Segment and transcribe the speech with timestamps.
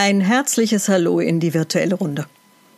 [0.00, 2.26] Ein herzliches Hallo in die virtuelle Runde.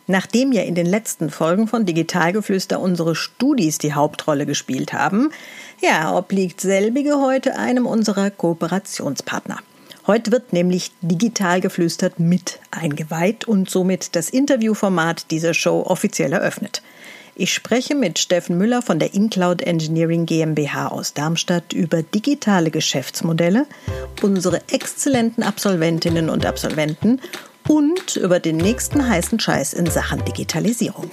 [0.07, 5.29] Nachdem ja in den letzten Folgen von Digitalgeflüster unsere Studis die Hauptrolle gespielt haben,
[5.83, 9.59] ja, obliegt selbige heute einem unserer Kooperationspartner.
[10.07, 16.81] Heute wird nämlich digital geflüstert mit eingeweiht und somit das Interviewformat dieser Show offiziell eröffnet.
[17.35, 23.67] Ich spreche mit Steffen Müller von der InCloud Engineering GmbH aus Darmstadt über digitale Geschäftsmodelle,
[24.21, 27.21] unsere exzellenten Absolventinnen und Absolventen
[27.69, 31.09] und über den nächsten heißen Scheiß in Sachen Digitalisierung.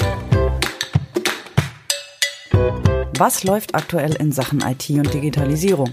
[3.17, 5.91] Was läuft aktuell in Sachen IT und Digitalisierung?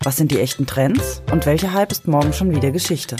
[0.00, 3.16] Was sind die echten Trends und welcher Hype ist morgen schon wieder Geschichte?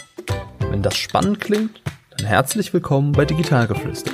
[0.70, 1.80] Wenn das spannend klingt,
[2.16, 4.12] dann herzlich willkommen bei Digitalgeflüster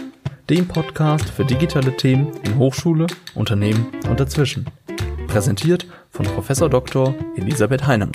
[0.52, 4.66] dem Podcast für digitale Themen in Hochschule, Unternehmen und dazwischen.
[5.26, 6.46] Präsentiert von Prof.
[6.46, 7.14] Dr.
[7.36, 8.12] Elisabeth Heinemann.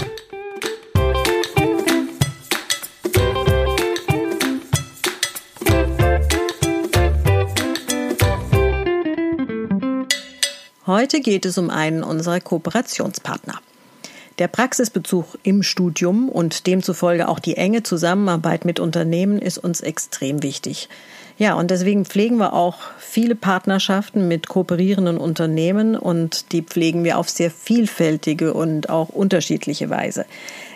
[10.86, 13.62] Heute geht es um einen unserer Kooperationspartner.
[14.38, 20.44] Der Praxisbezug im Studium und demzufolge auch die enge Zusammenarbeit mit Unternehmen ist uns extrem
[20.44, 20.88] wichtig.
[21.40, 27.20] Ja, und deswegen pflegen wir auch viele Partnerschaften mit kooperierenden Unternehmen und die pflegen wir
[27.20, 30.26] auf sehr vielfältige und auch unterschiedliche Weise.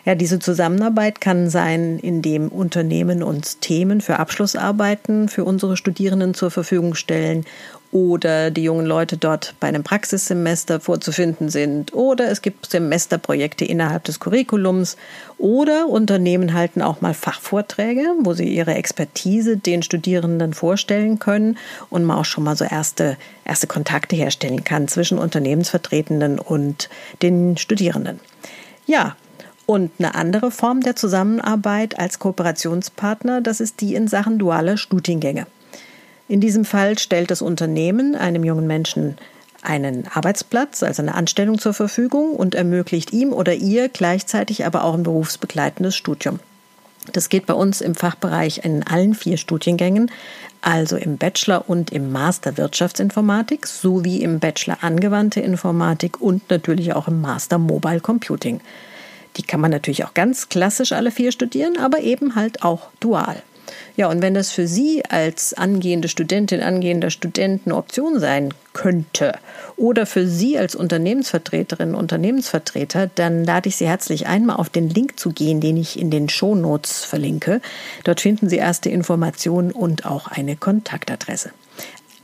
[0.05, 6.51] Ja, diese Zusammenarbeit kann sein, indem Unternehmen uns Themen für Abschlussarbeiten für unsere Studierenden zur
[6.51, 7.45] Verfügung stellen
[7.91, 14.05] oder die jungen Leute dort bei einem Praxissemester vorzufinden sind oder es gibt Semesterprojekte innerhalb
[14.05, 14.95] des Curriculums
[15.37, 21.57] oder Unternehmen halten auch mal Fachvorträge, wo sie ihre Expertise den Studierenden vorstellen können
[21.89, 26.89] und man auch schon mal so erste, erste Kontakte herstellen kann zwischen Unternehmensvertretenden und
[27.21, 28.19] den Studierenden.
[28.85, 29.15] Ja,
[29.65, 35.45] und eine andere Form der Zusammenarbeit als Kooperationspartner, das ist die in Sachen dualer Studiengänge.
[36.31, 39.17] In diesem Fall stellt das Unternehmen einem jungen Menschen
[39.61, 44.93] einen Arbeitsplatz, also eine Anstellung zur Verfügung und ermöglicht ihm oder ihr gleichzeitig aber auch
[44.93, 46.39] ein berufsbegleitendes Studium.
[47.11, 50.09] Das geht bei uns im Fachbereich in allen vier Studiengängen,
[50.61, 57.09] also im Bachelor und im Master Wirtschaftsinformatik sowie im Bachelor Angewandte Informatik und natürlich auch
[57.09, 58.61] im Master Mobile Computing.
[59.35, 63.43] Die kann man natürlich auch ganz klassisch alle vier studieren, aber eben halt auch dual.
[63.97, 69.37] Ja, und wenn das für Sie als angehende Studentin, angehender Student eine Option sein könnte
[69.75, 74.89] oder für Sie als Unternehmensvertreterin, Unternehmensvertreter, dann lade ich Sie herzlich ein, mal auf den
[74.89, 77.61] Link zu gehen, den ich in den Shownotes verlinke.
[78.03, 81.51] Dort finden Sie erste Informationen und auch eine Kontaktadresse.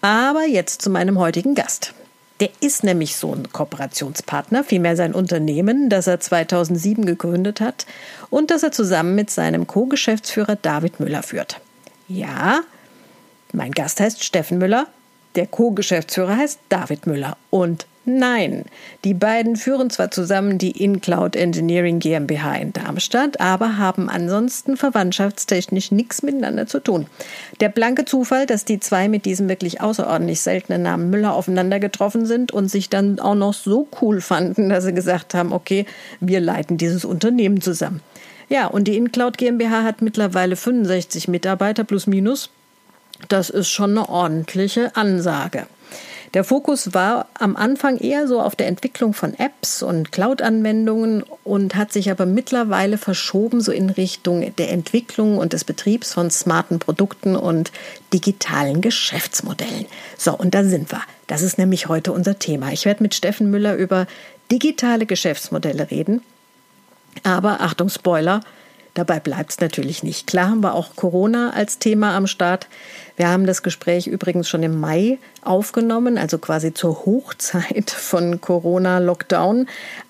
[0.01, 1.93] Aber jetzt zu meinem heutigen Gast.
[2.39, 7.85] Der ist nämlich so ein Kooperationspartner, vielmehr sein Unternehmen, das er 2007 gegründet hat
[8.29, 11.59] und das er zusammen mit seinem Co-Geschäftsführer David Müller führt.
[12.07, 12.61] Ja,
[13.53, 14.87] mein Gast heißt Steffen Müller,
[15.35, 18.63] der Co-Geschäftsführer heißt David Müller und Nein,
[19.03, 25.91] die beiden führen zwar zusammen die InCloud Engineering GmbH in Darmstadt, aber haben ansonsten verwandtschaftstechnisch
[25.91, 27.07] nichts miteinander zu tun.
[27.59, 32.25] Der blanke Zufall, dass die zwei mit diesem wirklich außerordentlich seltenen Namen Müller aufeinander getroffen
[32.25, 35.85] sind und sich dann auch noch so cool fanden, dass sie gesagt haben, okay,
[36.21, 37.99] wir leiten dieses Unternehmen zusammen.
[38.47, 42.51] Ja, und die InCloud GmbH hat mittlerweile 65 Mitarbeiter plus minus.
[43.27, 45.67] Das ist schon eine ordentliche Ansage.
[46.33, 51.75] Der Fokus war am Anfang eher so auf der Entwicklung von Apps und Cloud-Anwendungen und
[51.75, 56.79] hat sich aber mittlerweile verschoben so in Richtung der Entwicklung und des Betriebs von smarten
[56.79, 57.71] Produkten und
[58.13, 59.85] digitalen Geschäftsmodellen.
[60.17, 61.01] So, und da sind wir.
[61.27, 62.71] Das ist nämlich heute unser Thema.
[62.71, 64.05] Ich werde mit Steffen Müller über
[64.51, 66.21] digitale Geschäftsmodelle reden.
[67.23, 68.41] Aber Achtung, Spoiler,
[68.97, 70.25] Dabei bleibt es natürlich nicht.
[70.25, 72.67] Klar haben wir auch Corona als Thema am Start.
[73.15, 79.67] Wir haben das Gespräch übrigens schon im Mai aufgenommen, also quasi zur Hochzeit von Corona-Lockdown.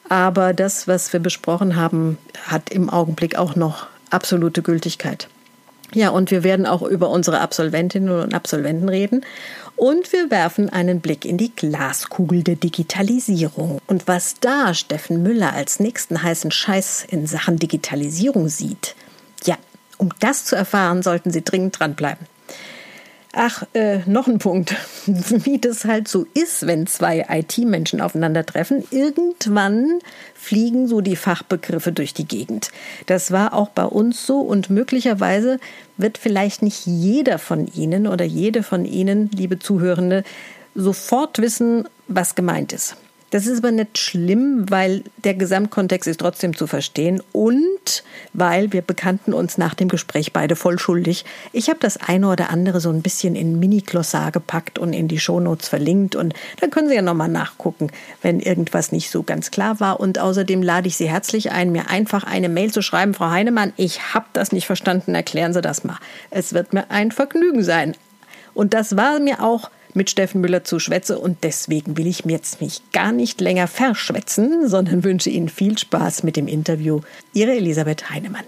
[0.07, 5.27] Aber das, was wir besprochen haben, hat im Augenblick auch noch absolute Gültigkeit.
[5.93, 9.25] Ja, und wir werden auch über unsere Absolventinnen und Absolventen reden.
[9.75, 13.79] Und wir werfen einen Blick in die Glaskugel der Digitalisierung.
[13.87, 18.95] Und was da Steffen Müller als nächsten heißen Scheiß in Sachen Digitalisierung sieht,
[19.45, 19.55] ja,
[19.97, 22.27] um das zu erfahren, sollten Sie dringend dranbleiben.
[23.39, 24.75] Ach, äh, noch ein Punkt.
[25.05, 28.83] Wie das halt so ist, wenn zwei IT-Menschen aufeinandertreffen.
[28.89, 29.99] Irgendwann
[30.33, 32.71] fliegen so die Fachbegriffe durch die Gegend.
[33.05, 35.59] Das war auch bei uns so und möglicherweise
[35.97, 40.23] wird vielleicht nicht jeder von Ihnen oder jede von Ihnen, liebe Zuhörende,
[40.73, 42.97] sofort wissen, was gemeint ist.
[43.29, 48.81] Das ist aber nicht schlimm, weil der Gesamtkontext ist trotzdem zu verstehen und weil wir
[48.81, 51.25] bekannten uns nach dem Gespräch beide voll schuldig.
[51.51, 55.19] Ich habe das eine oder andere so ein bisschen in Mini-Glossar gepackt und in die
[55.19, 57.91] Shownotes verlinkt und dann können Sie ja nochmal nachgucken,
[58.21, 59.99] wenn irgendwas nicht so ganz klar war.
[59.99, 63.73] Und außerdem lade ich Sie herzlich ein, mir einfach eine Mail zu schreiben, Frau Heinemann,
[63.75, 65.97] ich habe das nicht verstanden, erklären Sie das mal.
[66.29, 67.93] Es wird mir ein Vergnügen sein.
[68.53, 72.33] Und das war mir auch mit Steffen Müller zu schwätze und deswegen will ich mir
[72.33, 77.01] jetzt mich gar nicht länger verschwätzen, sondern wünsche Ihnen viel Spaß mit dem Interview.
[77.33, 78.45] Ihre Elisabeth Heinemann.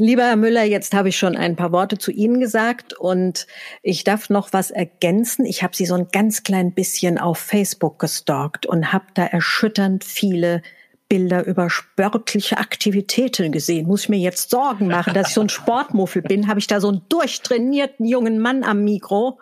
[0.00, 3.48] Lieber Herr Müller, jetzt habe ich schon ein paar Worte zu Ihnen gesagt und
[3.82, 5.44] ich darf noch was ergänzen.
[5.44, 10.04] Ich habe Sie so ein ganz klein bisschen auf Facebook gestalkt und habe da erschütternd
[10.04, 10.62] viele
[11.08, 13.86] Bilder über sportliche Aktivitäten gesehen.
[13.86, 16.48] Muss ich mir jetzt Sorgen machen, dass ich so ein Sportmuffel bin?
[16.48, 19.38] Habe ich da so einen durchtrainierten jungen Mann am Mikro?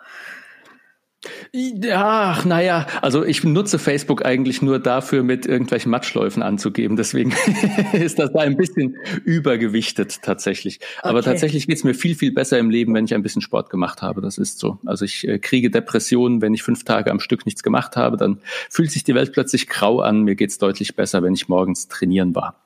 [1.51, 6.95] Ja, naja, also ich nutze Facebook eigentlich nur dafür, mit irgendwelchen Matschläufen anzugeben.
[6.95, 7.33] Deswegen
[7.93, 10.79] ist das da ein bisschen übergewichtet tatsächlich.
[11.01, 11.29] Aber okay.
[11.29, 14.21] tatsächlich geht's mir viel, viel besser im Leben, wenn ich ein bisschen Sport gemacht habe.
[14.21, 14.77] Das ist so.
[14.85, 18.17] Also ich äh, kriege Depressionen, wenn ich fünf Tage am Stück nichts gemacht habe.
[18.17, 18.39] Dann
[18.69, 20.21] fühlt sich die Welt plötzlich grau an.
[20.23, 22.61] Mir geht's deutlich besser, wenn ich morgens trainieren war.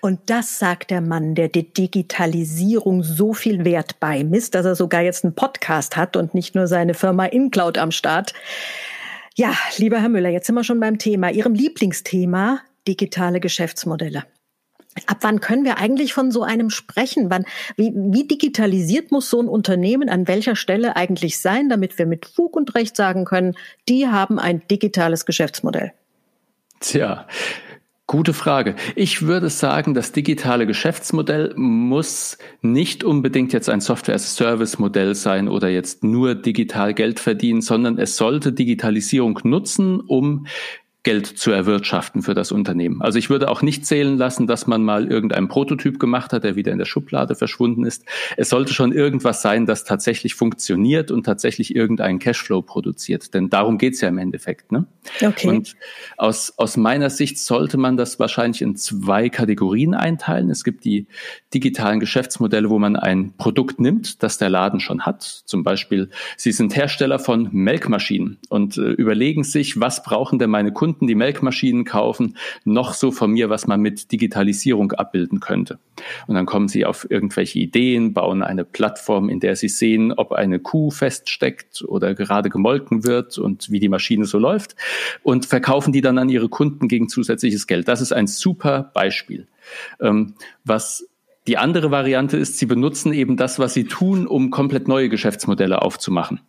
[0.00, 5.02] Und das sagt der Mann, der die Digitalisierung so viel Wert beimisst, dass er sogar
[5.02, 8.32] jetzt einen Podcast hat und nicht nur seine Firma InCloud am Start.
[9.36, 14.24] Ja, lieber Herr Müller, jetzt sind wir schon beim Thema, Ihrem Lieblingsthema, digitale Geschäftsmodelle.
[15.06, 17.30] Ab wann können wir eigentlich von so einem sprechen?
[17.30, 17.44] Wann,
[17.76, 22.26] wie, wie digitalisiert muss so ein Unternehmen an welcher Stelle eigentlich sein, damit wir mit
[22.26, 23.54] Fug und Recht sagen können,
[23.88, 25.92] die haben ein digitales Geschäftsmodell?
[26.80, 27.26] Tja,
[28.10, 28.74] Gute Frage.
[28.96, 36.02] Ich würde sagen, das digitale Geschäftsmodell muss nicht unbedingt jetzt ein Software-as-Service-Modell sein oder jetzt
[36.02, 40.48] nur digital Geld verdienen, sondern es sollte Digitalisierung nutzen, um
[41.02, 43.00] Geld zu erwirtschaften für das Unternehmen.
[43.00, 46.56] Also ich würde auch nicht zählen lassen, dass man mal irgendeinen Prototyp gemacht hat, der
[46.56, 48.04] wieder in der Schublade verschwunden ist.
[48.36, 53.32] Es sollte schon irgendwas sein, das tatsächlich funktioniert und tatsächlich irgendeinen Cashflow produziert.
[53.32, 54.72] Denn darum geht's ja im Endeffekt.
[54.72, 54.84] Ne?
[55.22, 55.48] Okay.
[55.48, 55.74] Und
[56.18, 60.50] aus, aus meiner Sicht sollte man das wahrscheinlich in zwei Kategorien einteilen.
[60.50, 61.06] Es gibt die
[61.54, 65.22] digitalen Geschäftsmodelle, wo man ein Produkt nimmt, das der Laden schon hat.
[65.22, 70.72] Zum Beispiel, Sie sind Hersteller von Melkmaschinen und äh, überlegen sich, was brauchen denn meine
[70.72, 75.78] Kunden Kunden, die Melkmaschinen kaufen, noch so von mir, was man mit Digitalisierung abbilden könnte.
[76.26, 80.32] Und dann kommen sie auf irgendwelche Ideen, bauen eine Plattform, in der sie sehen, ob
[80.32, 84.74] eine Kuh feststeckt oder gerade gemolken wird und wie die Maschine so läuft
[85.22, 87.86] und verkaufen die dann an ihre Kunden gegen zusätzliches Geld.
[87.86, 89.46] Das ist ein super Beispiel.
[90.00, 90.34] Ähm,
[90.64, 91.06] was
[91.46, 95.82] die andere Variante ist, sie benutzen eben das, was sie tun, um komplett neue Geschäftsmodelle
[95.82, 96.40] aufzumachen.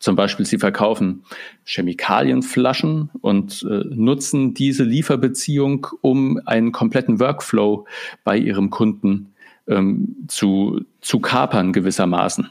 [0.00, 1.24] Zum Beispiel, sie verkaufen
[1.64, 7.86] Chemikalienflaschen und äh, nutzen diese Lieferbeziehung, um einen kompletten Workflow
[8.24, 9.34] bei ihrem Kunden
[9.66, 12.50] ähm, zu, zu kapern gewissermaßen.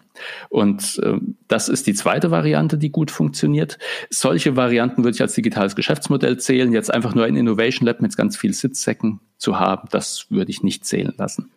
[0.49, 1.17] Und äh,
[1.47, 3.77] das ist die zweite Variante, die gut funktioniert.
[4.09, 6.71] Solche Varianten würde ich als digitales Geschäftsmodell zählen.
[6.71, 10.63] Jetzt einfach nur ein Innovation Lab mit ganz viel Sitzsäcken zu haben, das würde ich
[10.63, 11.51] nicht zählen lassen.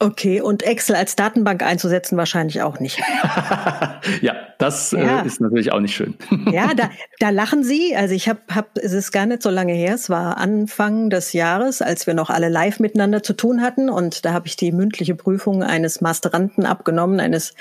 [0.00, 2.98] Okay, und Excel als Datenbank einzusetzen wahrscheinlich auch nicht.
[4.22, 5.22] ja, das äh, ja.
[5.22, 6.14] Äh, ist natürlich auch nicht schön.
[6.52, 7.94] ja, da, da lachen Sie.
[7.94, 11.32] Also ich habe, hab, es ist gar nicht so lange her, es war Anfang des
[11.34, 13.90] Jahres, als wir noch alle live miteinander zu tun hatten.
[13.90, 17.54] Und da habe ich die mündliche Prüfung eines Masteranten abgenommen, eines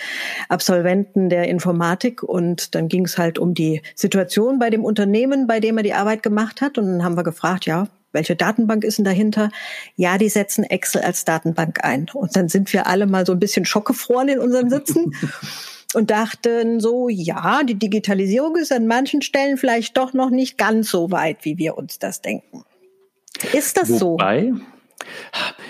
[0.47, 2.23] Absolventen der Informatik.
[2.23, 5.93] Und dann ging es halt um die Situation bei dem Unternehmen, bei dem er die
[5.93, 6.77] Arbeit gemacht hat.
[6.77, 9.49] Und dann haben wir gefragt, ja, welche Datenbank ist denn dahinter?
[9.95, 12.05] Ja, die setzen Excel als Datenbank ein.
[12.13, 15.13] Und dann sind wir alle mal so ein bisschen schockgefroren in unserem Sitzen.
[15.95, 20.89] und dachten so, ja, die Digitalisierung ist an manchen Stellen vielleicht doch noch nicht ganz
[20.89, 22.63] so weit, wie wir uns das denken.
[23.53, 24.59] Ist das Wobei, so?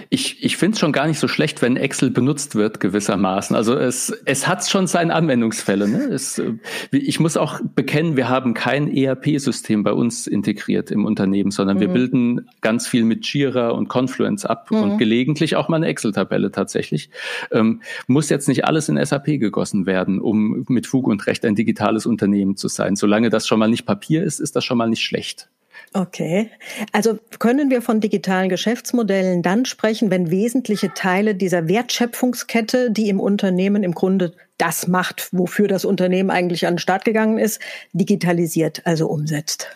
[0.09, 3.55] Ich, ich finde es schon gar nicht so schlecht, wenn Excel benutzt wird gewissermaßen.
[3.55, 5.87] Also es, es hat schon seine Anwendungsfälle.
[5.87, 6.05] Ne?
[6.05, 6.53] Es, äh,
[6.91, 11.81] ich muss auch bekennen, wir haben kein ERP-System bei uns integriert im Unternehmen, sondern mhm.
[11.81, 14.81] wir bilden ganz viel mit Jira und Confluence ab mhm.
[14.81, 17.09] und gelegentlich auch mal eine Excel-Tabelle tatsächlich.
[17.51, 21.55] Ähm, muss jetzt nicht alles in SAP gegossen werden, um mit Fug und Recht ein
[21.55, 22.95] digitales Unternehmen zu sein.
[22.95, 25.49] Solange das schon mal nicht Papier ist, ist das schon mal nicht schlecht.
[25.93, 26.49] Okay.
[26.91, 33.19] Also können wir von digitalen Geschäftsmodellen dann sprechen, wenn wesentliche Teile dieser Wertschöpfungskette, die im
[33.19, 37.59] Unternehmen im Grunde das macht, wofür das Unternehmen eigentlich an den Start gegangen ist,
[37.93, 39.67] digitalisiert, also umsetzt?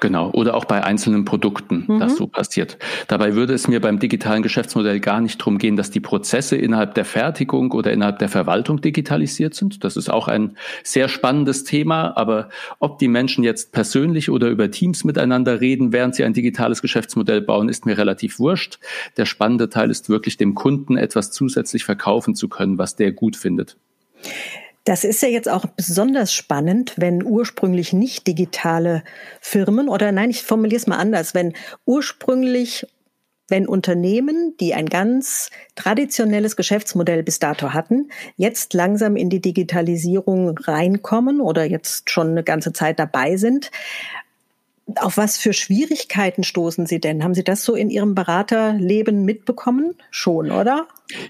[0.00, 2.00] Genau, oder auch bei einzelnen Produkten, mhm.
[2.00, 2.78] das so passiert.
[3.08, 6.94] Dabei würde es mir beim digitalen Geschäftsmodell gar nicht darum gehen, dass die Prozesse innerhalb
[6.94, 9.84] der Fertigung oder innerhalb der Verwaltung digitalisiert sind.
[9.84, 14.70] Das ist auch ein sehr spannendes Thema, aber ob die Menschen jetzt persönlich oder über
[14.70, 18.78] Teams miteinander reden, während sie ein digitales Geschäftsmodell bauen, ist mir relativ wurscht.
[19.16, 23.36] Der spannende Teil ist wirklich dem Kunden etwas zusätzlich verkaufen zu können, was der gut
[23.36, 23.76] findet.
[24.86, 29.02] Das ist ja jetzt auch besonders spannend, wenn ursprünglich nicht digitale
[29.40, 32.86] Firmen oder nein, ich formuliere es mal anders, wenn ursprünglich
[33.48, 40.56] wenn Unternehmen, die ein ganz traditionelles Geschäftsmodell bis dato hatten, jetzt langsam in die Digitalisierung
[40.56, 43.70] reinkommen oder jetzt schon eine ganze Zeit dabei sind,
[44.96, 47.24] auf was für Schwierigkeiten stoßen Sie denn?
[47.24, 49.96] Haben Sie das so in Ihrem Beraterleben mitbekommen?
[50.10, 50.86] Schon, oder?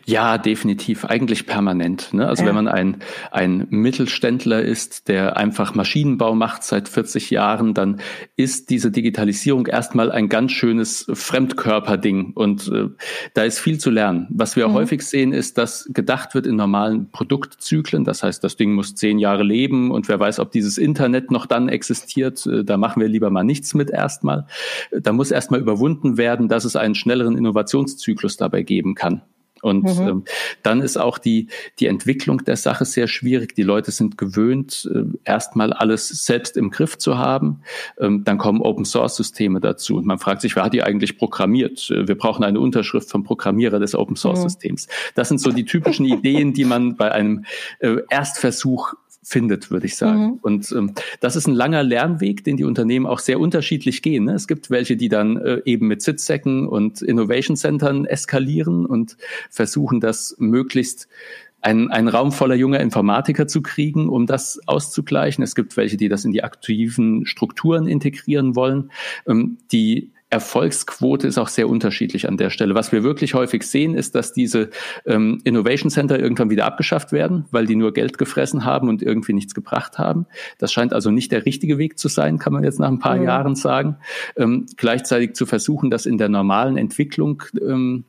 [0.06, 1.04] Ja, definitiv.
[1.04, 2.14] Eigentlich permanent.
[2.14, 2.26] Ne?
[2.26, 2.48] Also ja.
[2.48, 2.98] wenn man ein,
[3.30, 8.00] ein Mittelständler ist, der einfach Maschinenbau macht seit 40 Jahren, dann
[8.36, 12.32] ist diese Digitalisierung erstmal ein ganz schönes Fremdkörperding.
[12.32, 12.88] Und äh,
[13.34, 14.28] da ist viel zu lernen.
[14.30, 14.72] Was wir mhm.
[14.72, 18.04] häufig sehen, ist, dass gedacht wird in normalen Produktzyklen.
[18.04, 21.44] Das heißt, das Ding muss zehn Jahre leben und wer weiß, ob dieses Internet noch
[21.44, 22.46] dann existiert.
[22.46, 24.46] Äh, da machen wir lieber mal nichts mit erstmal.
[24.90, 29.20] Da muss erstmal überwunden werden, dass es einen schnelleren Innovationszyklus dabei geben kann.
[29.62, 30.08] Und mhm.
[30.08, 30.24] ähm,
[30.62, 31.48] dann ist auch die,
[31.78, 33.54] die Entwicklung der Sache sehr schwierig.
[33.54, 37.62] Die Leute sind gewöhnt, äh, erstmal alles selbst im Griff zu haben.
[37.98, 39.96] Ähm, dann kommen Open Source Systeme dazu.
[39.96, 41.90] Und man fragt sich, wer hat die eigentlich programmiert?
[41.90, 44.48] Äh, wir brauchen eine Unterschrift vom Programmierer des Open Source mhm.
[44.48, 44.88] Systems.
[45.14, 47.44] Das sind so die typischen Ideen, die man bei einem
[47.80, 48.94] äh, Erstversuch
[49.28, 50.22] findet, würde ich sagen.
[50.22, 50.38] Mhm.
[50.40, 54.24] Und ähm, das ist ein langer Lernweg, den die Unternehmen auch sehr unterschiedlich gehen.
[54.24, 54.34] Ne?
[54.34, 59.16] Es gibt welche, die dann äh, eben mit Sitzsäcken und Innovation Centern eskalieren und
[59.50, 61.08] versuchen, das möglichst
[61.60, 65.42] einen, einen Raum voller junger Informatiker zu kriegen, um das auszugleichen.
[65.42, 68.92] Es gibt welche, die das in die aktiven Strukturen integrieren wollen.
[69.26, 72.74] Ähm, die Erfolgsquote ist auch sehr unterschiedlich an der Stelle.
[72.74, 74.70] Was wir wirklich häufig sehen, ist, dass diese
[75.04, 79.34] ähm, Innovation Center irgendwann wieder abgeschafft werden, weil die nur Geld gefressen haben und irgendwie
[79.34, 80.26] nichts gebracht haben.
[80.58, 83.16] Das scheint also nicht der richtige Weg zu sein, kann man jetzt nach ein paar
[83.16, 83.24] mhm.
[83.24, 83.98] Jahren sagen.
[84.36, 88.04] Ähm, gleichzeitig zu versuchen, das in der normalen Entwicklung ähm,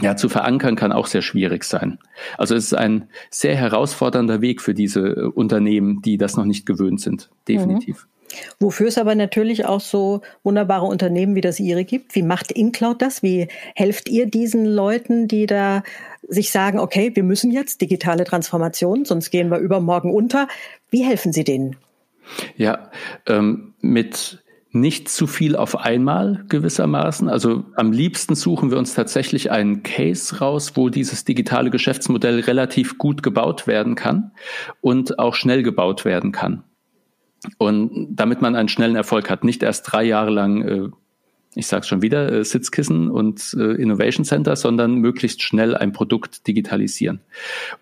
[0.00, 1.98] ja, zu verankern kann auch sehr schwierig sein.
[2.36, 6.66] Also es ist ein sehr herausfordernder Weg für diese äh, Unternehmen, die das noch nicht
[6.66, 7.30] gewöhnt sind.
[7.48, 8.04] Definitiv.
[8.04, 8.15] Mhm.
[8.60, 12.14] Wofür es aber natürlich auch so wunderbare Unternehmen wie das Ihre gibt.
[12.14, 13.22] Wie macht InCloud das?
[13.22, 15.82] Wie helft ihr diesen Leuten, die da
[16.28, 20.48] sich sagen, okay, wir müssen jetzt digitale Transformation, sonst gehen wir übermorgen unter.
[20.90, 21.76] Wie helfen Sie denen?
[22.56, 22.90] Ja,
[23.26, 24.42] ähm, mit
[24.72, 27.28] nicht zu viel auf einmal gewissermaßen.
[27.28, 32.98] Also am liebsten suchen wir uns tatsächlich einen Case raus, wo dieses digitale Geschäftsmodell relativ
[32.98, 34.32] gut gebaut werden kann
[34.80, 36.62] und auch schnell gebaut werden kann.
[37.58, 40.88] Und damit man einen schnellen Erfolg hat, nicht erst drei Jahre lang, äh,
[41.54, 46.46] ich sage schon wieder, äh, Sitzkissen und äh, Innovation Center, sondern möglichst schnell ein Produkt
[46.46, 47.20] digitalisieren.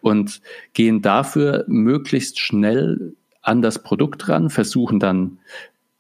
[0.01, 0.41] Und
[0.73, 5.39] gehen dafür möglichst schnell an das Produkt ran, versuchen dann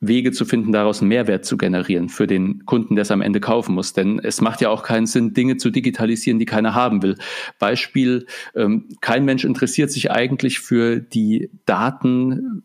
[0.01, 3.41] Wege zu finden, daraus einen Mehrwert zu generieren für den Kunden, der es am Ende
[3.41, 3.93] kaufen muss.
[3.93, 7.17] Denn es macht ja auch keinen Sinn, Dinge zu digitalisieren, die keiner haben will.
[7.59, 12.63] Beispiel, ähm, kein Mensch interessiert sich eigentlich für die Daten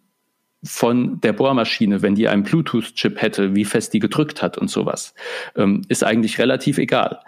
[0.61, 5.13] von der Bohrmaschine, wenn die einen Bluetooth-Chip hätte, wie fest die gedrückt hat und sowas,
[5.55, 7.21] ähm, ist eigentlich relativ egal.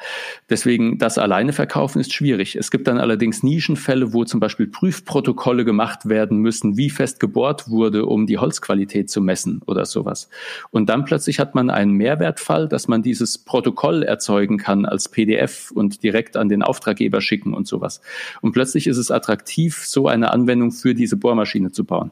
[0.49, 2.57] Deswegen das alleine verkaufen ist schwierig.
[2.57, 7.69] Es gibt dann allerdings Nischenfälle, wo zum Beispiel Prüfprotokolle gemacht werden müssen, wie fest gebohrt
[7.69, 10.29] wurde, um die Holzqualität zu messen oder sowas.
[10.71, 15.71] Und dann plötzlich hat man einen Mehrwertfall, dass man dieses Protokoll erzeugen kann als PDF
[15.71, 18.01] und direkt an den Auftraggeber schicken und sowas.
[18.41, 22.11] Und plötzlich ist es attraktiv, so eine Anwendung für diese Bohrmaschine zu bauen.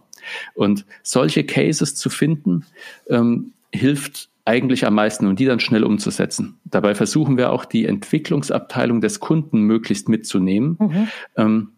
[0.53, 2.65] Und solche Cases zu finden,
[3.09, 6.59] ähm, hilft eigentlich am meisten und die dann schnell umzusetzen.
[6.65, 10.77] Dabei versuchen wir auch die Entwicklungsabteilung des Kunden möglichst mitzunehmen.
[10.79, 11.07] Mhm.
[11.37, 11.69] Ähm,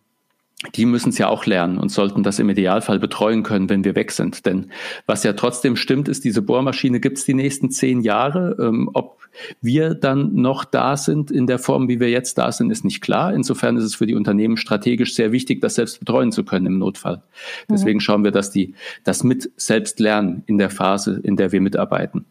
[0.76, 3.96] die müssen es ja auch lernen und sollten das im Idealfall betreuen können, wenn wir
[3.96, 4.46] weg sind.
[4.46, 4.72] Denn
[5.08, 8.56] was ja trotzdem stimmt, ist, diese Bohrmaschine gibt es die nächsten zehn Jahre.
[8.60, 9.22] Ähm, ob
[9.62, 13.02] wir dann noch da sind in der Form, wie wir jetzt da sind, ist nicht
[13.02, 13.34] klar.
[13.34, 16.78] Insofern ist es für die Unternehmen strategisch sehr wichtig, das selbst betreuen zu können im
[16.78, 17.24] Notfall.
[17.70, 18.02] Deswegen mhm.
[18.02, 22.26] schauen wir, dass die das mit selbst lernen in der Phase, in der wir mitarbeiten.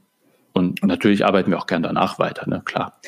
[0.53, 2.63] Und natürlich arbeiten wir auch gern danach weiter, ne?
[2.65, 3.01] klar.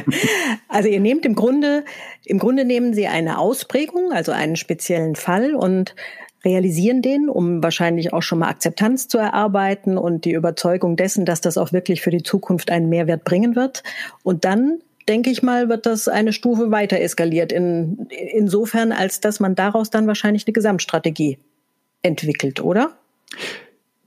[0.68, 1.84] also ihr nehmt im Grunde,
[2.24, 5.94] im Grunde nehmen Sie eine Ausprägung, also einen speziellen Fall und
[6.44, 11.40] realisieren den, um wahrscheinlich auch schon mal Akzeptanz zu erarbeiten und die Überzeugung dessen, dass
[11.40, 13.82] das auch wirklich für die Zukunft einen Mehrwert bringen wird.
[14.22, 14.78] Und dann
[15.08, 17.50] denke ich mal, wird das eine Stufe weiter eskaliert.
[17.50, 21.38] In, insofern, als dass man daraus dann wahrscheinlich eine Gesamtstrategie
[22.02, 22.92] entwickelt, oder?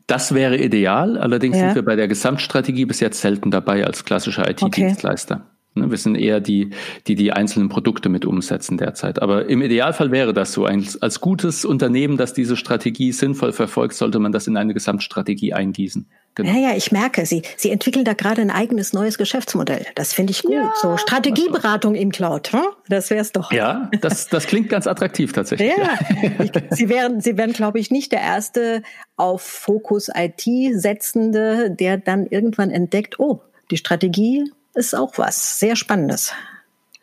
[0.08, 1.67] Das wäre ideal, allerdings ja.
[1.67, 5.36] sind wir bei der Gesamtstrategie bis jetzt selten dabei als klassischer IT-Dienstleister.
[5.36, 5.46] Okay.
[5.74, 6.72] Ne, wir sind eher die,
[7.08, 9.22] die die einzelnen Produkte mit umsetzen derzeit.
[9.22, 10.65] Aber im Idealfall wäre das so.
[10.65, 15.53] Als, als gutes Unternehmen, das diese Strategie sinnvoll verfolgt, sollte man das in eine Gesamtstrategie
[15.53, 16.08] eingießen.
[16.36, 16.50] Genau.
[16.50, 19.86] Ja, ja, ich merke, Sie, Sie entwickeln da gerade ein eigenes neues Geschäftsmodell.
[19.96, 20.54] Das finde ich gut.
[20.54, 22.62] Ja, so Strategieberatung im Cloud, hm?
[22.88, 23.52] das wäre es doch.
[23.52, 25.74] Ja, das, das klingt ganz attraktiv tatsächlich.
[25.76, 26.00] Ja,
[26.40, 28.82] ich, Sie wären, Sie wären, glaube ich, nicht der erste
[29.18, 30.44] auf Fokus IT
[30.80, 36.34] setzende, der dann irgendwann entdeckt, oh, die Strategie ist auch was sehr Spannendes.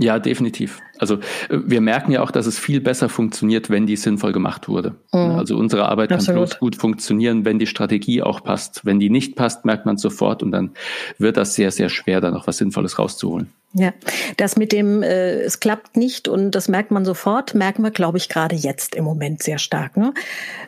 [0.01, 0.81] Ja, definitiv.
[0.99, 1.19] Also äh,
[1.65, 4.95] wir merken ja auch, dass es viel besser funktioniert, wenn die sinnvoll gemacht wurde.
[5.13, 5.33] Mhm.
[5.33, 6.51] Also unsere Arbeit kann Absolut.
[6.51, 8.85] bloß gut funktionieren, wenn die Strategie auch passt.
[8.85, 10.71] Wenn die nicht passt, merkt man sofort und dann
[11.19, 13.53] wird das sehr, sehr schwer, da noch was Sinnvolles rauszuholen.
[13.75, 13.93] Ja,
[14.37, 18.19] das mit dem, äh, es klappt nicht und das merkt man sofort, merken wir, glaube
[18.19, 19.97] ich, gerade jetzt im Moment sehr stark.
[19.97, 20.15] Ne?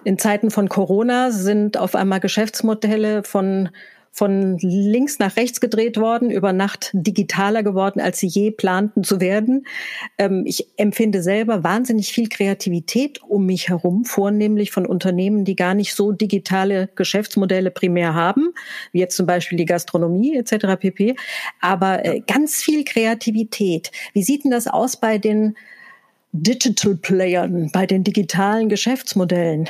[0.04, 3.70] In Zeiten von Corona sind auf einmal Geschäftsmodelle von
[4.12, 9.21] von links nach rechts gedreht worden, über Nacht digitaler geworden, als sie je planten zu
[9.21, 9.67] werden.
[10.19, 15.75] Ähm, ich empfinde selber wahnsinnig viel Kreativität um mich herum, vornehmlich von Unternehmen, die gar
[15.75, 18.52] nicht so digitale Geschäftsmodelle primär haben,
[18.93, 20.76] wie jetzt zum Beispiel die Gastronomie etc.
[20.79, 21.14] pp.
[21.61, 23.93] Aber äh, ganz viel Kreativität.
[24.12, 25.57] Wie sieht denn das aus bei den
[26.33, 29.69] Digital Playern, bei den digitalen Geschäftsmodellen?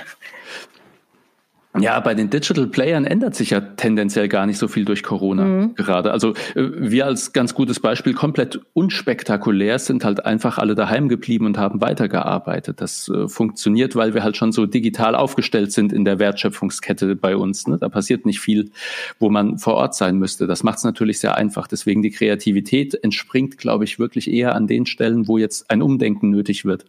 [1.78, 5.44] Ja, bei den Digital Playern ändert sich ja tendenziell gar nicht so viel durch Corona
[5.44, 5.74] mhm.
[5.76, 6.10] gerade.
[6.10, 11.46] Also äh, wir als ganz gutes Beispiel komplett unspektakulär sind halt einfach alle daheim geblieben
[11.46, 12.80] und haben weitergearbeitet.
[12.80, 17.36] Das äh, funktioniert, weil wir halt schon so digital aufgestellt sind in der Wertschöpfungskette bei
[17.36, 17.68] uns.
[17.68, 17.78] Ne?
[17.78, 18.72] Da passiert nicht viel,
[19.20, 20.48] wo man vor Ort sein müsste.
[20.48, 21.68] Das macht es natürlich sehr einfach.
[21.68, 26.30] Deswegen die Kreativität entspringt, glaube ich, wirklich eher an den Stellen, wo jetzt ein Umdenken
[26.30, 26.84] nötig wird.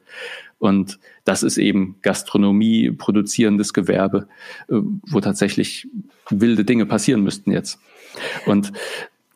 [0.61, 4.27] Und das ist eben Gastronomie, produzierendes Gewerbe,
[4.69, 4.75] äh,
[5.07, 5.87] wo tatsächlich
[6.29, 7.79] wilde Dinge passieren müssten jetzt.
[8.45, 8.71] Und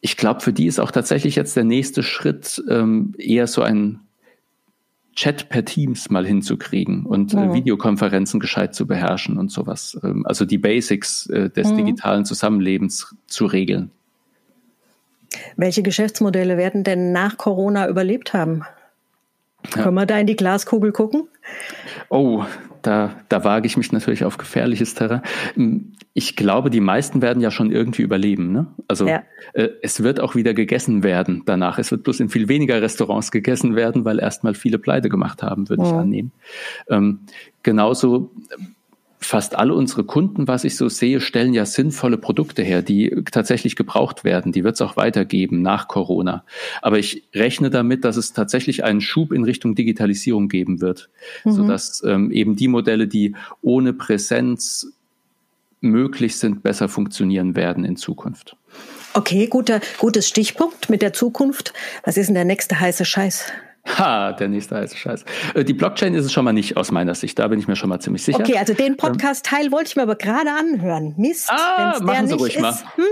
[0.02, 4.02] ich glaube, für die ist auch tatsächlich jetzt der nächste Schritt ähm, eher so ein
[5.16, 7.54] Chat per Teams mal hinzukriegen und äh, ja.
[7.56, 9.98] Videokonferenzen gescheit zu beherrschen und sowas.
[10.04, 11.78] Ähm, also die Basics äh, des mhm.
[11.78, 13.90] digitalen Zusammenlebens zu regeln.
[15.58, 18.64] Welche Geschäftsmodelle werden denn nach Corona überlebt haben?
[19.76, 19.84] Ja.
[19.84, 21.28] Können wir da in die Glaskugel gucken?
[22.10, 22.44] Oh,
[22.82, 25.22] da, da wage ich mich natürlich auf gefährliches Terrain.
[26.14, 28.52] Ich glaube, die meisten werden ja schon irgendwie überleben.
[28.52, 28.68] Ne?
[28.88, 29.24] Also ja.
[29.54, 31.80] äh, es wird auch wieder gegessen werden danach.
[31.80, 35.68] Es wird bloß in viel weniger Restaurants gegessen werden, weil erstmal viele Pleite gemacht haben,
[35.68, 35.90] würde ja.
[35.90, 36.32] ich annehmen.
[36.90, 37.20] Ähm,
[37.64, 38.32] genauso
[39.26, 43.76] fast alle unsere Kunden, was ich so sehe, stellen ja sinnvolle Produkte her, die tatsächlich
[43.76, 44.52] gebraucht werden.
[44.52, 46.44] Die wird es auch weitergeben nach Corona.
[46.82, 51.10] Aber ich rechne damit, dass es tatsächlich einen Schub in Richtung Digitalisierung geben wird,
[51.44, 51.52] mhm.
[51.52, 54.88] sodass ähm, eben die Modelle, die ohne Präsenz
[55.82, 58.56] möglich sind, besser funktionieren werden in Zukunft.
[59.14, 61.74] Okay, guter, gutes Stichpunkt mit der Zukunft.
[62.04, 63.46] Was ist denn der nächste heiße Scheiß?
[63.86, 65.26] Ha, der nächste heiße Scheiß.
[65.54, 67.38] Äh, die Blockchain ist es schon mal nicht aus meiner Sicht.
[67.38, 68.40] Da bin ich mir schon mal ziemlich sicher.
[68.40, 71.14] Okay, also den Podcast-Teil wollte ich mir aber gerade anhören.
[71.18, 71.50] Mist.
[71.52, 72.62] Ah, machen Sie ruhig ist.
[72.62, 72.74] mal.
[72.96, 73.04] Hm?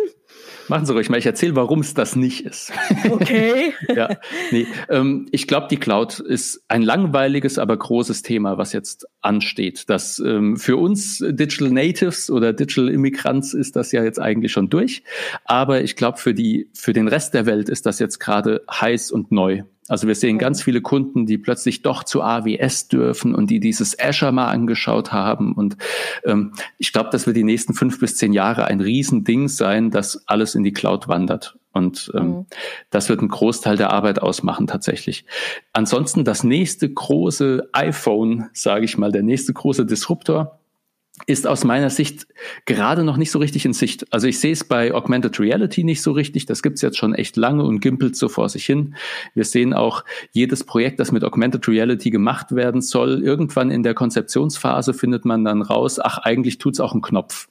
[0.70, 1.18] Machen Sie ruhig mal.
[1.18, 2.72] Ich erzähle, warum es das nicht ist.
[3.10, 3.74] Okay.
[3.96, 4.18] ja,
[4.52, 9.90] nee, ähm, ich glaube, die Cloud ist ein langweiliges, aber großes Thema, was jetzt ansteht.
[9.90, 14.70] Das ähm, für uns Digital Natives oder Digital Immigrants ist das ja jetzt eigentlich schon
[14.70, 15.04] durch.
[15.46, 19.12] Aber ich glaube, für die für den Rest der Welt ist das jetzt gerade heiß
[19.12, 19.64] und neu.
[19.88, 24.00] Also wir sehen ganz viele Kunden, die plötzlich doch zu AWS dürfen und die dieses
[24.00, 25.54] Azure mal angeschaut haben.
[25.54, 25.78] Und
[26.26, 30.28] ähm, ich glaube, das wird die nächsten fünf bis zehn Jahre ein Riesending sein, dass
[30.28, 31.58] alles in die Cloud wandert.
[31.74, 32.46] Und ähm, mhm.
[32.92, 35.26] das wird einen Großteil der Arbeit ausmachen tatsächlich.
[35.74, 40.60] Ansonsten das nächste große iPhone, sage ich mal, der nächste große Disruptor
[41.28, 42.28] ist aus meiner Sicht
[42.66, 44.12] gerade noch nicht so richtig in Sicht.
[44.12, 46.48] Also ich sehe es bei Augmented Reality nicht so richtig.
[46.48, 48.96] Das gibt's jetzt schon echt lange und gimpelt so vor sich hin.
[49.36, 53.24] Wir sehen auch jedes Projekt, das mit Augmented Reality gemacht werden soll.
[53.24, 57.48] Irgendwann in der Konzeptionsphase findet man dann raus, ach, eigentlich tut's auch einen Knopf.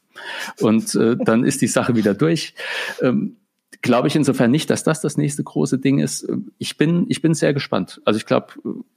[0.60, 2.54] Und äh, dann ist die Sache wieder durch.
[3.00, 3.36] Ähm,
[3.80, 6.28] glaube ich insofern nicht, dass das das nächste große Ding ist.
[6.58, 8.00] Ich bin, ich bin sehr gespannt.
[8.04, 8.54] Also ich glaube,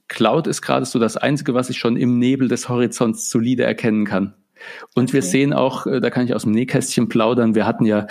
[0.08, 4.04] Cloud ist gerade so das Einzige, was ich schon im Nebel des Horizonts solide erkennen
[4.04, 4.34] kann.
[4.94, 5.14] Und okay.
[5.14, 8.06] wir sehen auch, äh, da kann ich aus dem Nähkästchen plaudern, wir hatten ja,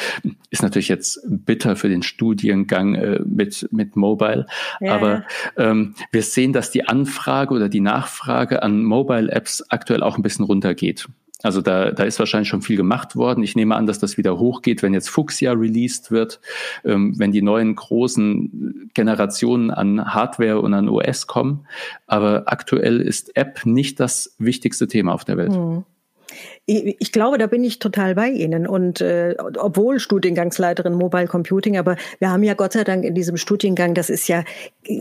[0.50, 4.48] ist natürlich jetzt bitter für den Studiengang äh, mit, mit Mobile,
[4.80, 4.96] ja.
[4.96, 5.24] aber
[5.58, 10.46] ähm, wir sehen, dass die Anfrage oder die Nachfrage an Mobile-Apps aktuell auch ein bisschen
[10.46, 11.08] runtergeht.
[11.46, 13.44] Also da, da ist wahrscheinlich schon viel gemacht worden.
[13.44, 16.40] Ich nehme an, dass das wieder hochgeht, wenn jetzt Fuchsia released wird,
[16.84, 21.68] ähm, wenn die neuen großen Generationen an Hardware und an OS kommen.
[22.08, 25.52] Aber aktuell ist App nicht das wichtigste Thema auf der Welt.
[25.52, 25.84] Mhm.
[26.68, 28.66] Ich glaube, da bin ich total bei Ihnen.
[28.66, 33.38] Und äh, obwohl Studiengangsleiterin Mobile Computing, aber wir haben ja Gott sei Dank in diesem
[33.38, 34.44] Studiengang, das ist ja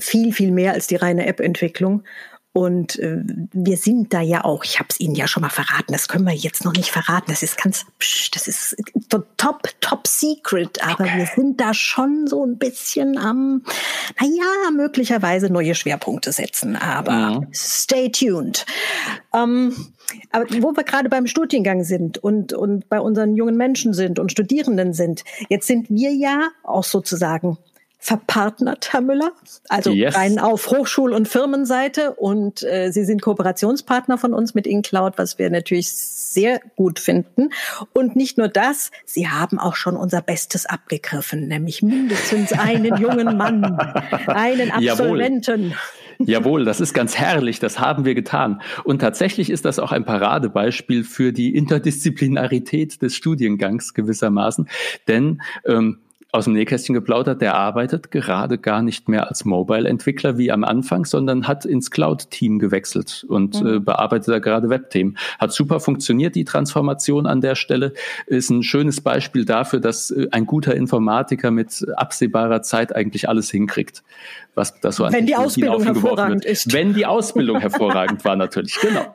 [0.01, 2.03] viel, viel mehr als die reine App-Entwicklung.
[2.57, 3.19] Und äh,
[3.53, 6.25] wir sind da ja auch, ich habe es Ihnen ja schon mal verraten, das können
[6.25, 8.77] wir jetzt noch nicht verraten, das ist ganz, psch, das ist
[9.37, 11.19] top, top secret, aber okay.
[11.19, 13.65] wir sind da schon so ein bisschen am,
[14.21, 17.41] naja, möglicherweise neue Schwerpunkte setzen, aber ja.
[17.53, 18.65] stay tuned.
[19.35, 19.75] Ähm,
[20.31, 24.31] aber wo wir gerade beim Studiengang sind und, und bei unseren jungen Menschen sind und
[24.31, 27.59] Studierenden sind, jetzt sind wir ja auch sozusagen
[28.05, 29.33] verpartnert, Herr Müller,
[29.71, 30.15] also yes.
[30.15, 35.39] rein auf Hochschul- und Firmenseite und äh, Sie sind Kooperationspartner von uns mit InCloud, was
[35.39, 37.49] wir natürlich sehr gut finden.
[37.95, 43.39] Und nicht nur das, Sie haben auch schon unser Bestes abgegriffen, nämlich mindestens einen jungen
[43.39, 43.65] Mann,
[44.27, 45.71] einen Absolventen.
[46.19, 46.29] Jawohl.
[46.29, 48.61] Jawohl, das ist ganz herrlich, das haben wir getan.
[48.85, 54.69] Und tatsächlich ist das auch ein Paradebeispiel für die Interdisziplinarität des Studiengangs gewissermaßen.
[55.09, 56.01] Denn ähm,
[56.35, 61.05] aus dem Nähkästchen geplaudert, der arbeitet gerade gar nicht mehr als Mobile-Entwickler wie am Anfang,
[61.05, 63.77] sondern hat ins Cloud-Team gewechselt und mhm.
[63.77, 65.17] äh, bearbeitet da gerade Web-Themen.
[65.39, 67.93] Hat super funktioniert, die Transformation an der Stelle.
[68.27, 73.49] Ist ein schönes Beispiel dafür, dass äh, ein guter Informatiker mit absehbarer Zeit eigentlich alles
[73.53, 74.03] hinkriegt,
[74.57, 76.73] was das so an Wenn die Ausbildung hervorragend ist.
[76.73, 79.15] Wenn die Ausbildung hervorragend war, natürlich, genau.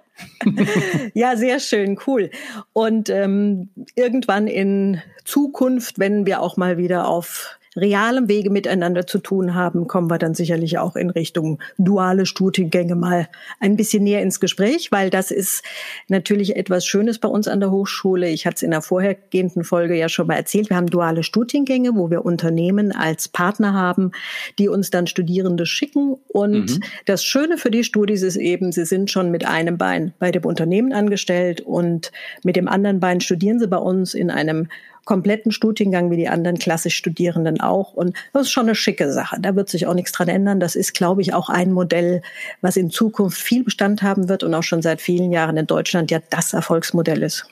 [1.13, 2.29] Ja, sehr schön, cool.
[2.73, 9.19] Und ähm, irgendwann in Zukunft, wenn wir auch mal wieder auf realem Wege miteinander zu
[9.19, 13.27] tun haben, kommen wir dann sicherlich auch in Richtung duale Studiengänge mal
[13.59, 15.63] ein bisschen näher ins Gespräch, weil das ist
[16.07, 18.29] natürlich etwas Schönes bei uns an der Hochschule.
[18.29, 20.69] Ich hatte es in der vorhergehenden Folge ja schon mal erzählt.
[20.69, 24.11] Wir haben duale Studiengänge, wo wir Unternehmen als Partner haben,
[24.57, 26.17] die uns dann Studierende schicken.
[26.27, 26.83] Und mhm.
[27.05, 30.45] das Schöne für die Studis ist eben, sie sind schon mit einem Bein bei dem
[30.45, 32.11] Unternehmen angestellt und
[32.43, 34.67] mit dem anderen Bein studieren sie bei uns in einem
[35.09, 37.93] kompletten Studiengang wie die anderen klassisch Studierenden auch.
[37.93, 39.37] Und das ist schon eine schicke Sache.
[39.39, 40.59] Da wird sich auch nichts dran ändern.
[40.59, 42.21] Das ist, glaube ich, auch ein Modell,
[42.61, 46.11] was in Zukunft viel Bestand haben wird und auch schon seit vielen Jahren in Deutschland
[46.11, 47.47] ja das Erfolgsmodell ist.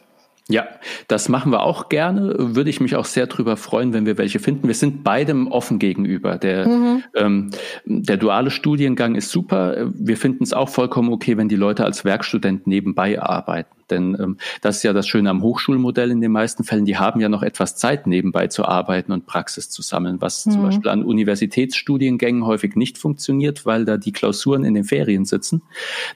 [0.50, 0.66] Ja,
[1.10, 2.36] das machen wir auch gerne.
[2.38, 4.68] Würde ich mich auch sehr drüber freuen, wenn wir welche finden.
[4.68, 6.38] Wir sind beidem offen gegenüber.
[6.38, 7.04] Der, mhm.
[7.16, 7.52] ähm,
[7.86, 9.90] der duale Studiengang ist super.
[9.94, 13.78] Wir finden es auch vollkommen okay, wenn die Leute als Werkstudent nebenbei arbeiten.
[13.90, 16.86] Denn ähm, das ist ja das Schöne am Hochschulmodell in den meisten Fällen.
[16.86, 20.52] Die haben ja noch etwas Zeit nebenbei zu arbeiten und Praxis zu sammeln, was mhm.
[20.52, 25.62] zum Beispiel an Universitätsstudiengängen häufig nicht funktioniert, weil da die Klausuren in den Ferien sitzen.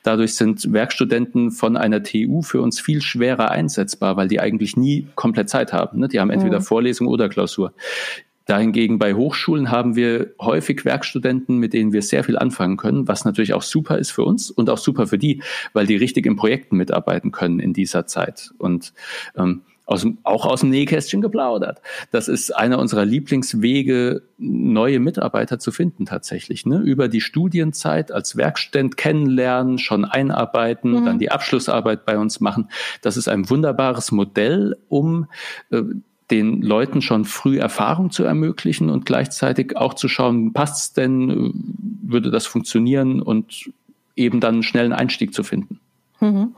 [0.03, 5.07] Dadurch sind Werkstudenten von einer TU für uns viel schwerer einsetzbar, weil die eigentlich nie
[5.15, 5.97] komplett Zeit haben.
[5.97, 6.07] Ne?
[6.07, 6.63] Die haben entweder mhm.
[6.63, 7.73] Vorlesung oder Klausur.
[8.45, 13.25] Dahingegen bei Hochschulen haben wir häufig Werkstudenten, mit denen wir sehr viel anfangen können, was
[13.25, 15.41] natürlich auch super ist für uns und auch super für die,
[15.73, 18.51] weil die richtig in Projekten mitarbeiten können in dieser Zeit.
[18.59, 18.93] Und
[19.35, 21.81] ähm, aus, auch aus dem Nähkästchen geplaudert.
[22.11, 26.65] Das ist einer unserer Lieblingswege, neue Mitarbeiter zu finden tatsächlich.
[26.65, 26.77] Ne?
[26.77, 31.05] Über die Studienzeit als Werkstudent kennenlernen, schon einarbeiten, mhm.
[31.05, 32.69] dann die Abschlussarbeit bei uns machen.
[33.01, 35.27] Das ist ein wunderbares Modell, um
[35.69, 35.83] äh,
[36.31, 41.53] den Leuten schon früh Erfahrung zu ermöglichen und gleichzeitig auch zu schauen, passt es denn,
[42.01, 43.69] würde das funktionieren und
[44.15, 45.79] eben dann einen schnellen Einstieg zu finden.
[46.21, 46.55] Mhm.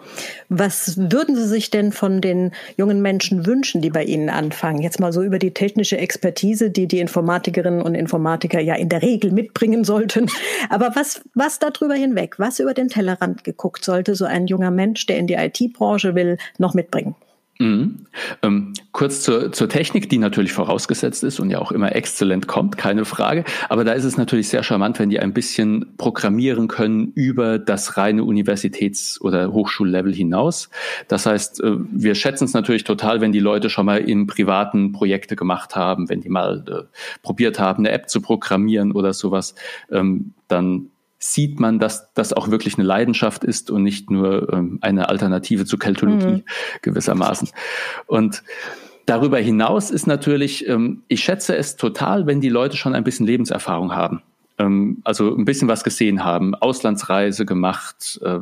[0.49, 4.82] Was würden Sie sich denn von den jungen Menschen wünschen, die bei Ihnen anfangen?
[4.82, 9.02] Jetzt mal so über die technische Expertise, die die Informatikerinnen und Informatiker ja in der
[9.02, 10.28] Regel mitbringen sollten.
[10.69, 15.06] Aber was, was darüber hinweg, was über den Tellerrand geguckt sollte so ein junger Mensch,
[15.06, 17.15] der in die IT-Branche will, noch mitbringen?
[17.59, 18.07] Mhm.
[18.41, 22.77] Ähm, kurz zur, zur Technik, die natürlich vorausgesetzt ist und ja auch immer exzellent kommt,
[22.77, 23.43] keine Frage.
[23.69, 27.95] Aber da ist es natürlich sehr charmant, wenn die ein bisschen programmieren können über das
[27.95, 30.69] reine Universitäts- oder Hochschullevel hinaus.
[31.07, 34.91] Das heißt, äh, wir schätzen es natürlich total, wenn die Leute schon mal in privaten
[34.91, 39.53] Projekte gemacht haben, wenn die mal äh, probiert haben, eine App zu programmieren oder sowas.
[39.91, 40.89] Ähm, dann
[41.23, 45.65] sieht man, dass das auch wirklich eine Leidenschaft ist und nicht nur ähm, eine Alternative
[45.65, 46.43] zur Keltologie mhm.
[46.81, 47.49] gewissermaßen.
[48.07, 48.43] Und
[49.05, 53.25] darüber hinaus ist natürlich, ähm, ich schätze es total, wenn die Leute schon ein bisschen
[53.25, 54.21] Lebenserfahrung haben.
[54.57, 58.39] Ähm, also ein bisschen was gesehen haben, Auslandsreise gemacht, äh,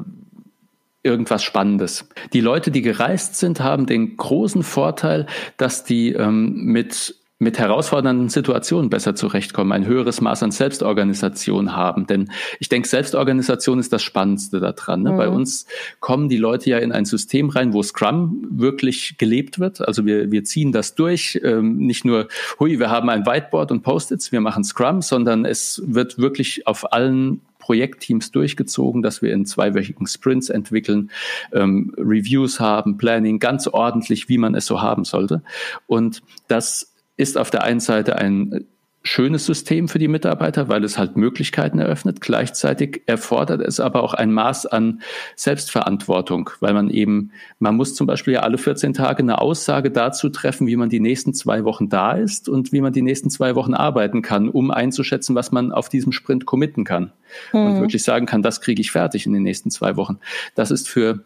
[1.04, 2.10] irgendwas Spannendes.
[2.34, 8.30] Die Leute, die gereist sind, haben den großen Vorteil, dass die ähm, mit mit herausfordernden
[8.30, 12.06] Situationen besser zurechtkommen, ein höheres Maß an Selbstorganisation haben.
[12.06, 15.02] Denn ich denke, Selbstorganisation ist das Spannendste daran.
[15.02, 15.14] Ne?
[15.14, 15.18] Mhm.
[15.18, 15.66] Bei uns
[16.00, 19.82] kommen die Leute ja in ein System rein, wo Scrum wirklich gelebt wird.
[19.82, 21.42] Also wir, wir ziehen das durch.
[21.44, 22.28] Ähm, nicht nur,
[22.60, 26.94] hui, wir haben ein Whiteboard und Post-its, wir machen Scrum, sondern es wird wirklich auf
[26.94, 31.10] allen Projektteams durchgezogen, dass wir in zweiwöchigen Sprints entwickeln,
[31.54, 35.42] ähm, Reviews haben, Planning, ganz ordentlich, wie man es so haben sollte.
[35.88, 36.91] Und das
[37.22, 38.66] ist auf der einen Seite ein
[39.04, 42.22] schönes System für die Mitarbeiter, weil es halt Möglichkeiten eröffnet.
[42.22, 45.02] Gleichzeitig erfordert es aber auch ein Maß an
[45.36, 50.30] Selbstverantwortung, weil man eben, man muss zum Beispiel ja alle 14 Tage eine Aussage dazu
[50.30, 53.56] treffen, wie man die nächsten zwei Wochen da ist und wie man die nächsten zwei
[53.56, 57.12] Wochen arbeiten kann, um einzuschätzen, was man auf diesem Sprint committen kann.
[57.54, 57.60] Mhm.
[57.60, 60.20] Und wirklich sagen kann, das kriege ich fertig in den nächsten zwei Wochen.
[60.54, 61.24] Das ist für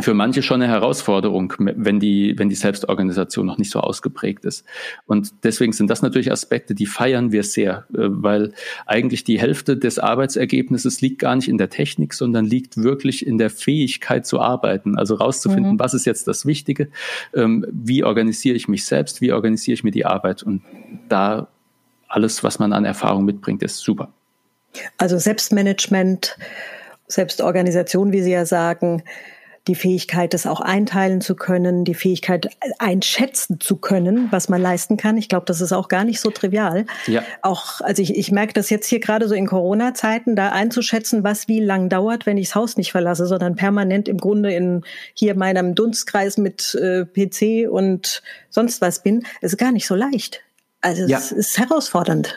[0.00, 4.64] für manche schon eine Herausforderung, wenn die, wenn die Selbstorganisation noch nicht so ausgeprägt ist.
[5.04, 8.54] Und deswegen sind das natürlich Aspekte, die feiern wir sehr, äh, weil
[8.86, 13.36] eigentlich die Hälfte des Arbeitsergebnisses liegt gar nicht in der Technik, sondern liegt wirklich in
[13.36, 14.96] der Fähigkeit zu arbeiten.
[14.96, 15.78] Also rauszufinden, mhm.
[15.78, 16.88] was ist jetzt das Wichtige,
[17.34, 20.42] ähm, wie organisiere ich mich selbst, wie organisiere ich mir die Arbeit.
[20.42, 20.62] Und
[21.10, 21.48] da
[22.08, 24.10] alles, was man an Erfahrung mitbringt, ist super.
[24.96, 26.38] Also Selbstmanagement,
[27.08, 29.02] Selbstorganisation, wie Sie ja sagen,
[29.68, 34.96] die Fähigkeit, das auch einteilen zu können, die Fähigkeit einschätzen zu können, was man leisten
[34.96, 35.16] kann.
[35.16, 36.84] Ich glaube, das ist auch gar nicht so trivial.
[37.06, 37.22] Ja.
[37.42, 41.46] Auch, also ich, ich merke das jetzt hier gerade so in Corona-Zeiten, da einzuschätzen, was
[41.46, 44.82] wie lang dauert, wenn ich das Haus nicht verlasse, sondern permanent im Grunde in
[45.14, 50.40] hier meinem Dunstkreis mit äh, PC und sonst was bin, ist gar nicht so leicht.
[50.80, 51.18] Also ja.
[51.18, 52.36] es ist herausfordernd.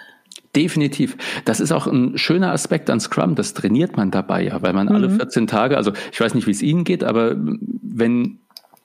[0.56, 1.18] Definitiv.
[1.46, 3.36] Das ist auch ein schöner Aspekt an Scrum.
[3.36, 4.96] Das trainiert man dabei ja, weil man mhm.
[4.96, 8.40] alle 14 Tage, also ich weiß nicht, wie es Ihnen geht, aber wenn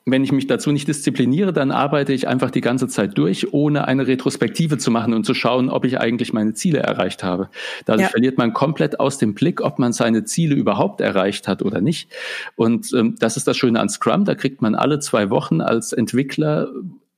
[0.06, 3.87] wenn ich mich dazu nicht diszipliniere, dann arbeite ich einfach die ganze Zeit durch, ohne
[3.87, 7.48] eine Retrospektive zu machen und zu schauen, ob ich eigentlich meine Ziele erreicht habe.
[7.85, 8.11] Dadurch ja.
[8.11, 12.11] verliert man komplett aus dem Blick, ob man seine Ziele überhaupt erreicht hat oder nicht.
[12.56, 14.24] Und ähm, das ist das Schöne an Scrum.
[14.24, 16.68] Da kriegt man alle zwei Wochen als Entwickler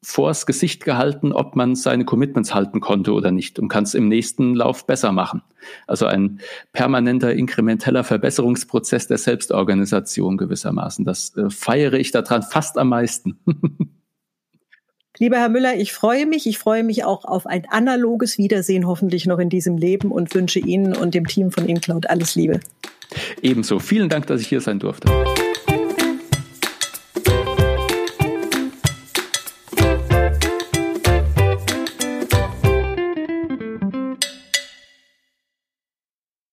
[0.04, 4.08] vors Gesicht gehalten, ob man seine Commitments halten konnte oder nicht und kann es im
[4.08, 5.42] nächsten Lauf besser machen.
[5.86, 6.40] Also ein
[6.72, 11.04] permanenter, inkrementeller Verbesserungsprozess der Selbstorganisation gewissermaßen.
[11.04, 13.38] Das äh, feiere ich daran fast am meisten.
[15.18, 16.46] Lieber Herr Müller, ich freue mich.
[16.46, 20.58] Ich freue mich auch auf ein analoges Wiedersehen hoffentlich noch in diesem Leben und wünsche
[20.58, 22.60] Ihnen und dem Team von InCloud alles Liebe.
[23.42, 23.78] Ebenso.
[23.78, 25.08] Vielen Dank, dass ich hier sein durfte.